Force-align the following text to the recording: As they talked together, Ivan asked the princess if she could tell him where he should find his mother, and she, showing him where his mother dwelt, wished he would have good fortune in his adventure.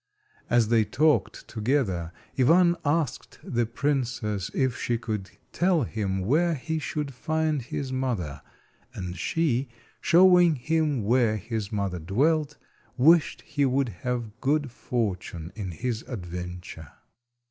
As 0.49 0.69
they 0.69 0.83
talked 0.83 1.47
together, 1.47 2.11
Ivan 2.35 2.75
asked 2.83 3.37
the 3.43 3.67
princess 3.67 4.49
if 4.55 4.75
she 4.75 4.97
could 4.97 5.29
tell 5.51 5.83
him 5.83 6.21
where 6.21 6.55
he 6.55 6.79
should 6.79 7.13
find 7.13 7.61
his 7.61 7.93
mother, 7.93 8.41
and 8.95 9.15
she, 9.15 9.69
showing 10.01 10.55
him 10.55 11.03
where 11.03 11.37
his 11.37 11.71
mother 11.71 11.99
dwelt, 11.99 12.57
wished 12.97 13.43
he 13.43 13.63
would 13.63 13.89
have 13.89 14.41
good 14.41 14.71
fortune 14.71 15.51
in 15.55 15.69
his 15.69 16.01
adventure. 16.07 16.93